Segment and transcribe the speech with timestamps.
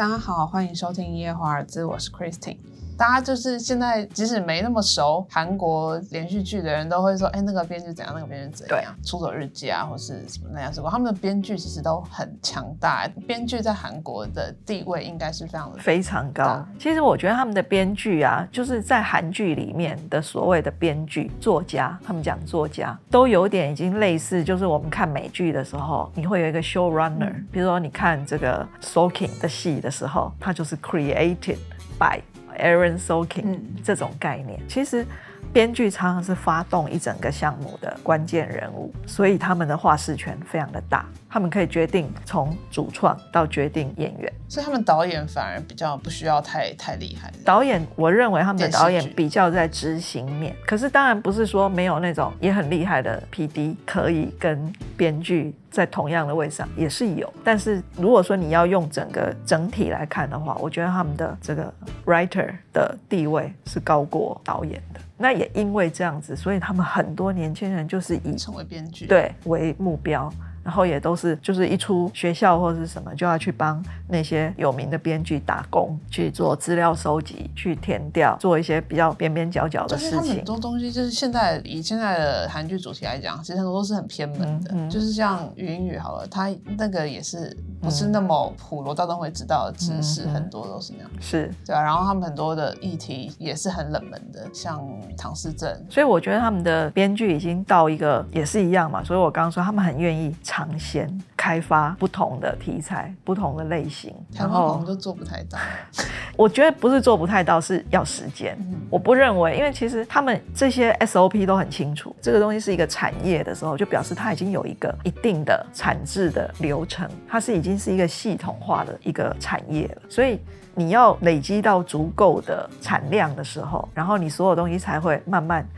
[0.00, 2.56] 大家好，欢迎收听《夜华尔兹》，我是 Christine。
[3.00, 8.12] 大家就是现在，即使没那么熟韩国连续剧的人，都会说：“哎，那个编剧怎样？
[8.14, 13.08] 那个编剧怎样？”《出走日记》啊，或是什么那样什么，他们的编剧其实都很强大。
[13.26, 16.62] 编剧在韩国的地位应该是非常的非常高。
[16.78, 31.56] 其实我觉得他们的编剧啊，就是在韩剧里面的所谓的编剧、作家，他们讲作家都有点已经类似，就是我们看美剧的时候，你会有一个 show runner，比如说你看这个 Soaking 的戏的时候，它就是 created
[31.98, 32.20] by。
[32.60, 35.04] Aaron Sorkin 这种概念，其实
[35.52, 41.04] 编剧常常是发动一整个项目的关键人物，所以他们的话事权非常的大。
[41.32, 47.32] 他们可以决定从主创到决定演员，所以他们导演反而比较不需要太太厉害。
[47.44, 50.54] 导演，我认为他们的导演比较在执行面。
[50.66, 57.32] 可是当然不是说没有那种也很厉害的 PD 可以跟编剧在同样的位上，也是有。
[57.44, 61.72] 但是如果说你要用整个整体来看的话，我觉得他们的这个
[62.06, 65.00] writer 的地位是高过导演的。
[65.16, 70.28] 那也因为这样子，所以他们很多年轻人就是以成为编剧对为目标。
[70.70, 80.36] 然后也都是，就是一出学校或是什么，就要去帮那些有名的编剧打工，去做资料收集，去填掉，做一些比较边边角角的事情。
[80.36, 87.56] 很多东西就是现在以现在的韩剧主题来讲，其实很多都是很偏门的，就是像《语音语》好了，它那个也是。
[87.82, 91.80] 不是那么普罗大众会知道的知识，很多都是那样，是对啊。
[91.80, 95.74] 然后他们很多的议题也是很冷门的，像唐氏症。
[95.88, 99.02] 所以我觉得他们的编剧已经到一个也是一样嘛。
[99.02, 104.14] 所以我刚刚说他们很愿意尝鲜，开发不同的题材、不同的类型。
[104.32, 105.58] 然后我们都做不太到。
[106.36, 108.58] 我觉得不是做不太到，是要时间。
[108.88, 117.50] 我不认为，因为其实他们这些 SOP 都很清楚，这个东西是一个产业的时候，就表示它已经有一个一定的产制的流程，它是。
[117.60, 120.40] 已经是一个系统化的一个产业了，所以
[120.74, 125.68] 你要累积到足够的产量的时候，然后你所有东西才会慢慢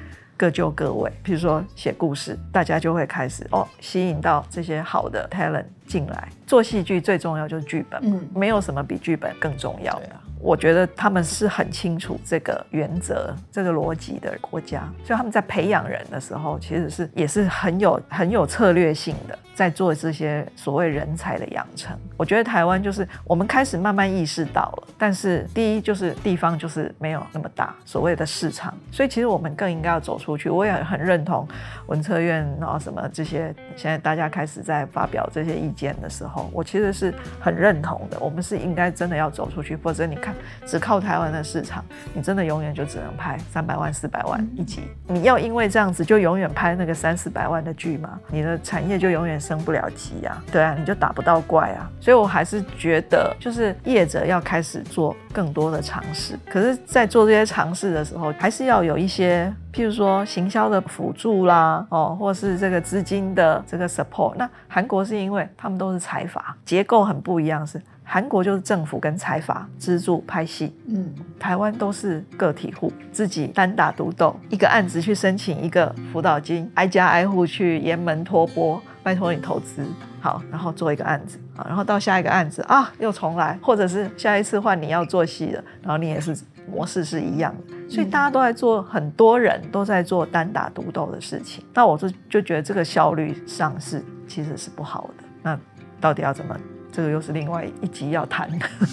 [0.43, 1.09] 各就各位。
[1.23, 6.29] 比如说写故事，大家就会开始哦，吸引到这些好的 talent 进来。
[6.47, 10.11] 做戏剧最重要就是剧本，嗯，没有什么比剧本更重要的。
[10.39, 21.97] 我觉得他们是很清楚这个原则、这个逻辑的国家，所以他们在培养人的时候，其实是也是很有很有策略性的，在做这些所谓人才的养成。
[22.17, 30.51] 我觉得台湾就是我们开始慢慢意识到了，但是第一就是地方就是没有那么大所谓的市场，所以其实我们更应该要走出去。
[30.51, 31.47] 我也很认同
[31.87, 38.19] 文策院然后什么这些，现在大家开始在发表这些意见的时候，我其实是很认同的。
[38.21, 40.35] 我们是应该真的要走出去，否则你看。
[40.67, 41.85] 只靠台湾的市场，
[42.15, 44.83] 你真的永远就只能拍三百万、四百万一集。
[45.07, 48.19] 你要因为这样子就永远拍那个三四百万的剧吗？
[48.29, 50.43] 你的产业就永远升不了级啊？
[50.51, 51.91] 对啊，你就打不到怪啊。
[52.01, 56.39] 所以我还是觉得，就是业者要开始做更多的尝试。
[56.49, 64.35] 可是，在做这些尝试的时候，还是要有一些，譬如说行销的辅助啦，哦，或是这个资金的这个 support。
[64.37, 67.81] 那韩国是因为他们都是财阀，结构很不一样，是。
[68.05, 79.87] 韩国就是政府跟财阀资助拍戏，嗯，台湾都是个体户自己单打独斗，一个案子去申请一个辅导金，挨家挨户去沿门托钵，拜托你投资。
[80.21, 81.39] 好，然后做一个案子。
[81.57, 86.37] 啊，然后到下一个案子啊又重来，或者是下一次换你要做戏了，然后你也是
[86.69, 95.59] 模式是一样的，所以大家都在做，很多人都在做单打独斗的事情，那我就就觉得这个效率上是其实是不好的，那
[96.01, 96.57] 到底要怎么？
[96.95, 98.51] 这个又是另外一集要谈，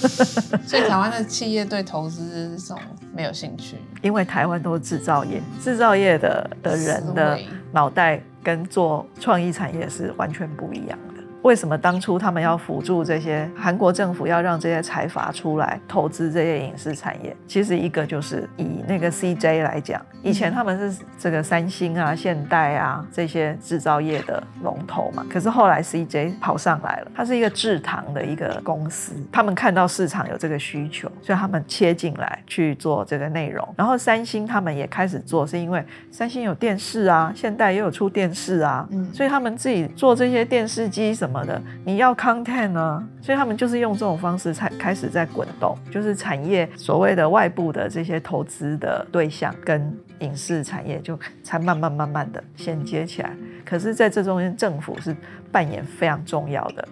[0.66, 2.80] 所以台湾的企业对投资这种
[3.14, 7.38] 没有兴趣，因为台湾都是制造业，制造业的的人的
[7.74, 10.98] 脑袋跟做创意产业是完全不一样。
[11.42, 17.36] 为什么当初他们要辅助这些韩国政府要让这些财阀出来投资这些影视产业？
[17.48, 25.26] 其实一个就是以那个 CJ 来讲，以前他们是这个三星啊、现代啊这些制造业的龙头嘛。
[25.30, 33.66] 可是后来 CJ 跑上来了，它是一个制糖的一个公司，他们看到市场有这个需求，所以他们切进来去做这个内容。
[33.78, 35.82] 然后三星他们也开始做，是因为
[36.12, 41.29] 三星有电视啊，现代也有出电视啊，嗯，所以他们自己做这些电视机什。
[41.30, 43.08] 什么的，你要 content 呢？
[43.22, 53.32] 所以他们就是用这种方式才开始在滚动，就是产业所谓的外部的这些投资的对象跟影视产业就才慢慢慢慢的衔接起来。
[53.64, 55.16] 可是，在这中间，政府是
[55.52, 56.88] 扮演非常重要的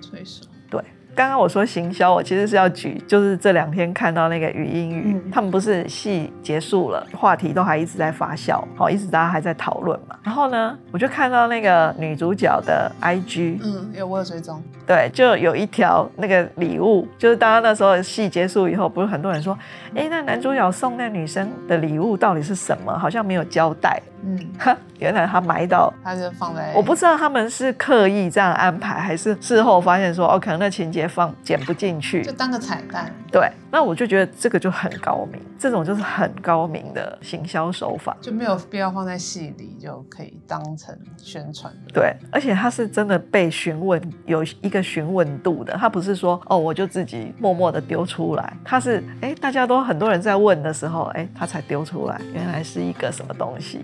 [1.17, 10.15] 刚刚我说行销，我其实是要举，就是这两天看到那个语音语，他们不是戏结束了，话题都还一直在发酵，好，一直大家还在讨论嘛。
[10.21, 19.57] 然后呢，我就看到那个女主角的 IG，嗯，有我有追踪，对，就有一条那个礼物，就是大家那时候戏结束以后，不是很多人说，
[19.95, 22.95] 哎，那男主角送那女生的礼物到底是什么？
[22.95, 23.99] 好像没有交代。
[24.27, 33.09] 嗯，原来他埋到，他就放在，我不知道他们是刻意这样安排，还是事后发现说，哦，可能那情节放剪不进去，就当个彩蛋。
[33.31, 41.73] 对，那我就觉得这个就很高明，这种就是很高明的行销手法，就没有必要放在戏里，就可以当成宣传。
[41.93, 53.81] 对，而且他是真的被询问，有一个询问度的，他不是说，哦，我就自己默默的丢出来，他是，哎，大家都很多人在问的时候，哎，他才丢出来，原来是一个什么东西。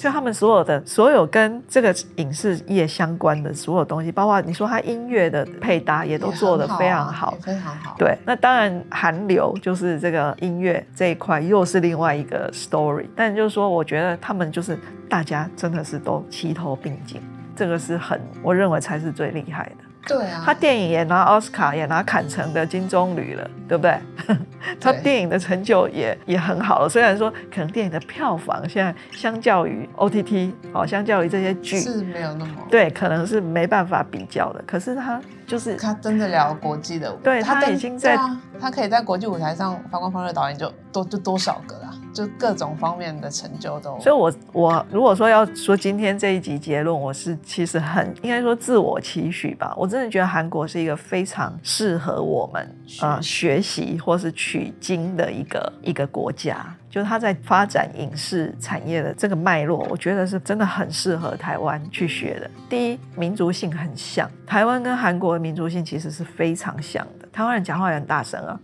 [0.00, 7.96] 就他们所有的所有跟这个影视业相关的所有东西，包括你说他音乐的配搭，也都做得非常好，非常好。
[7.98, 13.06] 对，那当然韩流就是这个音乐这一块又是另外一个 story。
[13.16, 14.78] 但就是说，我觉得他们就是
[15.08, 17.20] 大家真的是都齐头并进，
[17.54, 19.85] 这个是很我认为才是最厉害的。
[20.06, 23.98] 对啊，他电影也拿奥斯卡，也拿坎城的金棕榈了，对不对？
[24.80, 26.88] 他电影的成就也也很好了。
[26.88, 34.62] 虽然说可能电影的票房现在相较于 OTT，哦，相较于这些剧是没有那么对，可能是没办法比较的。
[34.66, 38.18] 可是他就是他真的聊国际的，对他已经在，
[38.60, 41.92] 他可以在国际舞台上发光发热，导演就多就多少个啦。
[42.12, 49.74] 就各种方面的成就都，所以，我我如果说要说今天这一集结论，我是其实很应该说自我期许吧。
[49.76, 56.74] 我真的觉得韩国是一个非常适合我们啊学习或是取经的一个一个国家。
[56.88, 62.50] 就是他在发展影视产业的这个脉络，我觉得是真的很适合台湾去学的。
[62.68, 67.28] 第一，民族性很像，台湾跟韩国的民族性其实是非常像的。
[67.32, 68.58] 台湾人讲话也很大声啊，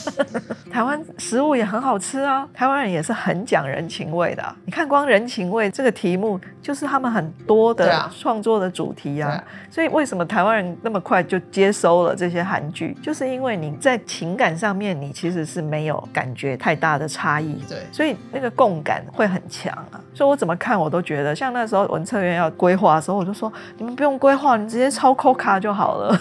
[0.76, 4.44] 台湾食物也很好吃啊，台湾人也是很讲人情味的。
[4.66, 9.42] 你看，光人情味这个题目，就是他们很多的创作的主题啊。
[9.70, 17.54] 所以为什么台湾人那么快就接收了这些韩剧，就是因为你在情感上面，你其实是没有感觉太大的差异。
[17.66, 19.98] 对，所以那个共感会很强啊。
[20.12, 26.20] 所以我怎么看，我都觉得，像那时候文策院要规划的时候，我就说，你们不用规划，你直接抄 Coca 就好了。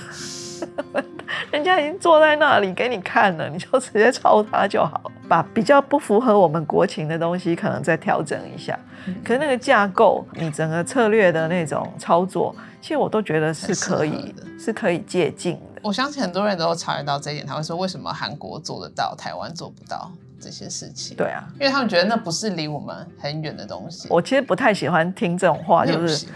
[1.52, 8.78] 人家已经坐在那里给你看了，你就直接抄他就好，把比较不符合我们国情的东西可能再调整一下。
[9.24, 15.82] 可是那个架构，你整个策略的那种操作，其实我都觉得是可以的，是可以借鉴的。
[15.84, 20.12] 我相信很多人都察觉到这一点，他会说为什么韩国做得到，台湾做不到？
[20.46, 24.08] 这些事情，对啊，因为他们觉得那不是离我们很远的东西。
[24.12, 26.28] 我其实不太喜欢听这种话，就是。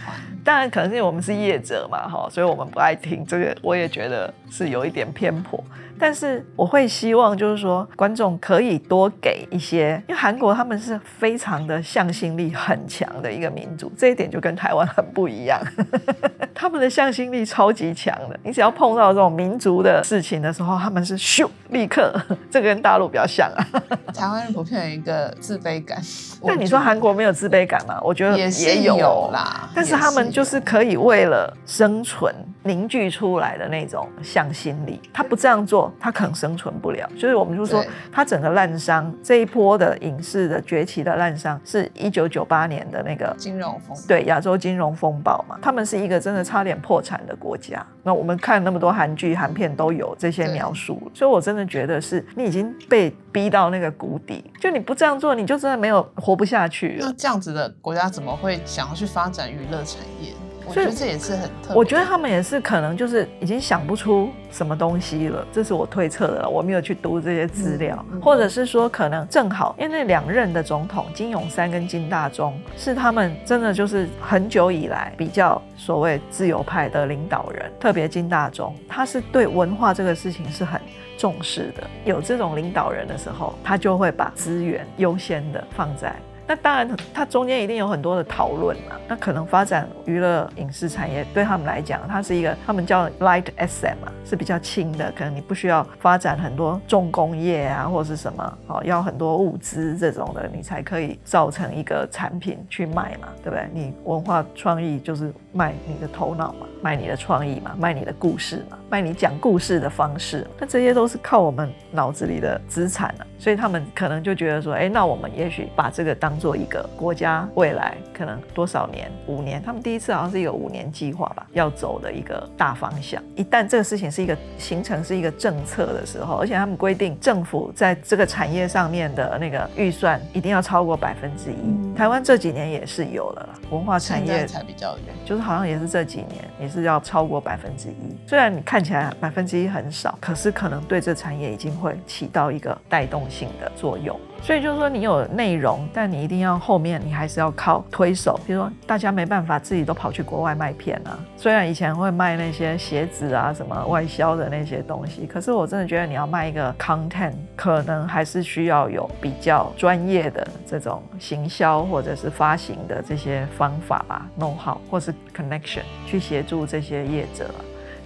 [0.41, 3.55] 当然，可能是因为我们是业者嘛，哈，所以我们不爱听这个。
[3.61, 5.61] 我也觉得是有一点偏颇。
[6.01, 15.61] 但是我会希望，就是说观众可以多给一些，因为韩国他们是非常的向心力很强的一个民族，这一点就跟台湾很不一样。
[16.55, 22.17] 他们的向心力超级强的，你只要碰到这种民族的事情的时候，他们是咻立刻。
[22.49, 23.59] 这个跟大陆比较像啊。
[24.07, 26.01] 台湾人普遍有一个自卑感，
[26.45, 27.99] 但你说韩国没有自卑感吗？
[28.03, 32.33] 我觉得也有啦，但是他们就是可以为了生存
[32.63, 35.91] 凝聚出来的那种向心力，他不这样做。
[35.99, 47.85] 他可能生存不了，所以我们就说，他整个烂商这一波的影视的崛起的烂商，是一九九八年的那个金融风对亚洲金融风暴嘛，他们是一个真的差点破产的国家。
[48.03, 57.07] 那我们看那么多韩剧、韩片都有这些描述，所以我真的觉得是你已经被逼到那个谷底，就你不这样做，你就真的没有活不下去了。
[57.07, 60.31] 那这样子的国家怎么会想要去发展娱乐产业？
[60.63, 61.73] 我觉得这也是很特。
[61.73, 66.47] 我觉得他们也是可能就是已经想不出什么东西了，这是我推测的了。
[66.47, 80.79] 我没有去读这些资料，或者是说可能正好因为那两任的总统金永三跟金大中是他们真的就是很久以来比较所谓自由派的领导人，特别金大中，他是对文化这个事情是很
[81.19, 81.83] 重视的。
[82.05, 86.15] 有这种领导人的时候，他就会把资源优先的放在。
[86.47, 88.95] 那当然，它中间一定有很多的讨论嘛。
[89.07, 95.11] 那可能发展娱乐影视产业对他们来讲，它是一个他们叫 light SM 嘛，是比较轻的。
[95.15, 103.69] 可能你不需要发展很多重工业啊，或是什么哦，要很多物资这种的，你才可以造成一个产品去卖嘛，对不对？
[103.71, 108.78] 你文化创意就是卖你的头脑嘛，卖你的创意嘛，卖你的故事嘛。
[108.89, 113.25] 卖你讲故事的方式，那这些都是靠我们脑子里的资产啊。
[113.37, 123.23] 所以他们可能就觉得说，哎，那我们也许把这个当做一个国家未来可能多少年，五年，他们第一次好像是一个五年计划吧，要走的一个大方向。
[123.35, 131.95] 一旦这个事情是一个形成是一个政策的时候，而且他们规定政府在这个产业上面的那个预算一定要超过百分之一。
[131.95, 138.17] 台湾这几年也是有了文化产业才比较远，就是好像也是这几年也是要超过百分之一。
[138.27, 143.19] 虽然你看看起来百分之一很少，可是可能对这产业已经会起到一个带动。
[143.29, 148.39] 性的作用，所以就是说你有内容，但你一定要后面你还是要靠推手。
[148.47, 167.47] 比如说大家没办法自己都跑去国外卖片啊，虽然以前会卖那些鞋子啊什么外销的那些东西，可是我真的觉得你要卖一个 content，可能还是需要有比较专业的这种行销或者是发行的这些方法吧，know how 或是 connection 去协助这些业者。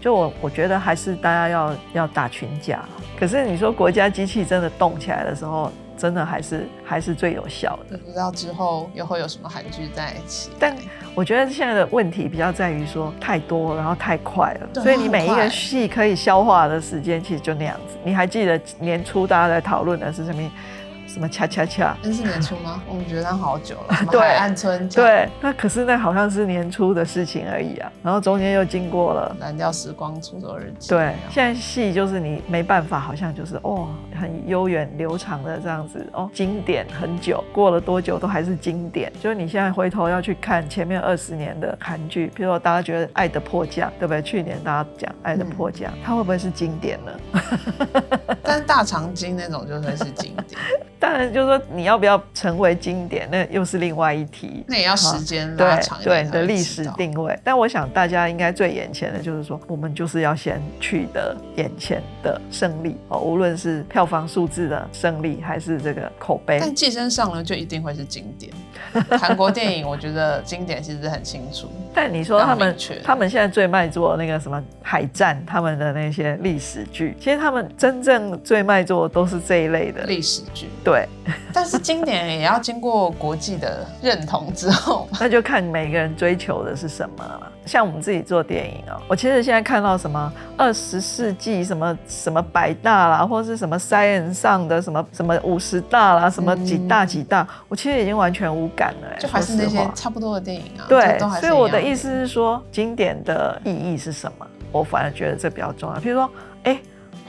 [0.04, 2.84] 就我我觉得还是大家要要打群架。
[3.18, 7.98] 可是你说国家机器真的动起来的时候，真的还是还是最有效的。
[7.98, 10.50] 不知道之后又会有什么韩剧在一起？
[10.60, 10.76] 但
[11.16, 17.96] 我觉得现在的问题比较在于说太多，然后太快了，所以你每一个戏可以消化的时间其实就那样子。
[18.04, 20.52] 你还记得年初大家在讨论的是什么？
[21.14, 21.96] 什么恰恰恰？
[22.02, 22.82] 那是年初吗？
[22.90, 23.94] 我们觉得好久了。
[24.20, 24.90] 海岸村。
[24.90, 27.92] 对，那可是那好像是年初的事情而已啊。
[28.02, 30.90] 然后中间又经过了蓝调时光出走日记。
[30.90, 33.90] 对，现在戏就是你没办法，好像就是哦，
[34.20, 39.14] 很悠远流长的这样子哦，经典很久，过了多久都还是经典。
[39.22, 44.20] 就是你现在回头要去看前面二十年的韩剧，比如说大家觉得《爱的迫降》，对不对？
[44.24, 47.12] 去年大家讲《爱的迫降》，它会不会是经典呢？
[48.42, 50.60] 但是大长今那种就算是经典。
[51.04, 54.64] 当然，就是说你要不要成为经典，那又是另外一题。
[54.70, 57.38] 那也要时间拉长对的历史定位。
[57.44, 66.58] 但我想大家应该最眼前的就是说，我们就是要先取得眼前的胜利哦，无论是票房数字的胜利，还是这个口碑。
[66.62, 68.54] 但寄生上呢就一定会是经典。
[69.20, 71.68] 韩国电影，我觉得经典其实很清楚。
[71.94, 80.70] 但你说他们，他们现在最卖座那个什么海战，他们的那些历史剧，其实他们真正最卖座都是这一类的历史剧。
[80.82, 80.94] 对。
[80.94, 81.08] 对，
[81.52, 87.52] 但是经典也要经过国际的认同之后， 那就看每个人追求的是什么了。
[87.66, 99.18] 像我们自己做电影啊，我其实现在看到什么二十世纪什么什么百大啦，或者是什么 Science 上的什么什么五十大啦，什么几大几大，我其实已经完全无感了。
[99.20, 100.86] 就还是那些差不多的电影啊。
[100.88, 104.48] 对，所以我的意思是说，经典的意义是什么？
[104.72, 106.00] 我反而觉得这比较重要。
[106.00, 106.30] 比如说，
[106.64, 106.80] 哎。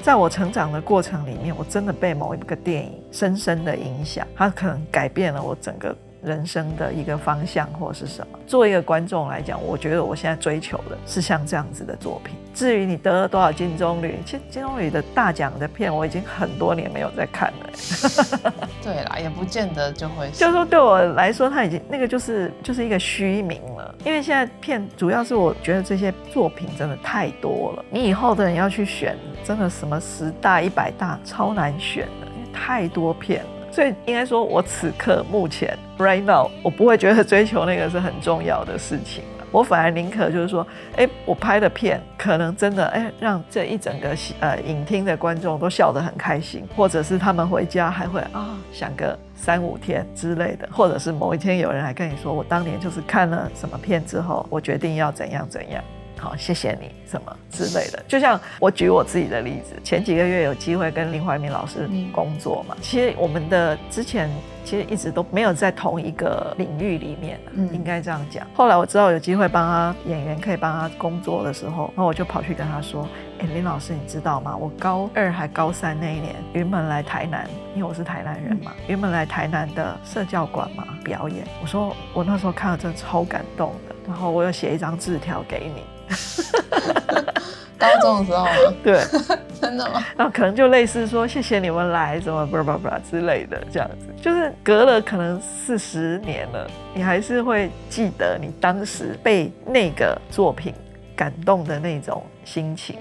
[0.03, 5.97] 在我成长的过程里面，我真的被某一个电影深深的影响，它可能改变了我整个。
[6.25, 8.39] 人生的一个方向或是什么？
[8.47, 12.35] 作为一个观众来讲，我觉得我现在追求的是像这样子的作品。
[12.55, 18.53] 至于你得了多少金棕榈，其实金棕榈的大奖的片，我已经很多年没有在看了。
[18.83, 20.31] 对啦，也不见得就会。
[20.31, 23.95] 就是说，对我来说，它已经那个就是就是一个虚名了。
[24.05, 33.51] 因为现在片主要是我觉得这些作品真的太多了，你以后的人要去选，真的什么十大、一百大超难选的，因为太多片了。
[33.75, 39.45] 所以应该说，我此刻目前 right now，我不会觉得追求那个是很重要的事情了。
[39.51, 40.65] 我反而宁可就是说，
[40.95, 55.83] 哎，我拍的片可能真的哎，让这一整个呃影厅的观众都笑得很开心，或者是他们回家还会啊想个三五天之类的，或者是某一天有人来跟你说，我当年就是看了什么片之后，我决定要怎样怎样。
[56.25, 58.03] 好，谢谢你什么之类的。
[58.09, 62.75] 就像我举我自己的例子，前几个月有机会跟林怀民老师工作嘛。
[62.81, 64.31] 其实我们的之前
[64.65, 67.39] 其实一直都没有在同一个领域里面，
[67.75, 68.47] 应该这样讲。
[68.55, 73.07] 后来我知道有机会帮他演员可以帮他工作的时候，然后我就跑去跟他说
[73.39, 74.57] ：“哎，林老师，你知道吗？
[74.57, 81.47] 我高二还高三那一年，云门来台南，因为我是台南人嘛，云门来台南的社教馆嘛表演。
[81.61, 85.83] 我说我那时候看了真的超感动的，然后我又写一张字条给你。”
[87.77, 88.51] 高中的时候吗？
[88.83, 89.03] 对，
[89.61, 90.03] 真的吗？
[90.17, 100.73] 然后可能就类似说谢谢你们来，什么不不不之类的，这样子，就是隔了可能四十年了，你还是会记得你当时被那个作品
[101.15, 102.97] 感动的那种心情。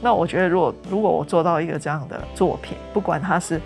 [0.00, 3.60] 那我觉得，如果如果我做到一个这样的作品，不管它是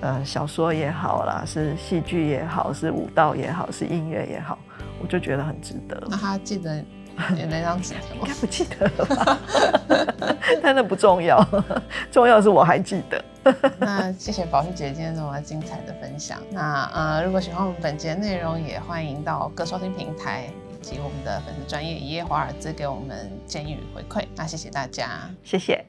[0.00, 4.58] 呃小说也好啦，是戏剧也好，是舞蹈也好，是音乐也好，
[5.00, 6.02] 我就觉得很值得。
[6.10, 6.82] 那他记得。
[7.48, 9.38] 那张纸应该不记得了吧？
[10.62, 11.44] 但那不重要，
[12.10, 13.24] 重要是我还记得。
[13.80, 16.38] 那谢谢宝玉姐今天这么精彩的分享。
[16.50, 20.78] 那呃，如果喜欢我们本节内容，也欢迎到各收听平台以。
[20.80, 24.24] 及我们的粉丝专业一夜华尔兹给我们建议与回馈。
[24.36, 25.84] 那谢谢大家，谢谢。